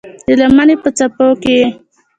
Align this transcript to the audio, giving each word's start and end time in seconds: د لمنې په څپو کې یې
د 0.25 0.29
لمنې 0.39 0.75
په 0.83 0.89
څپو 0.97 1.27
کې 1.41 1.53
یې 1.59 1.65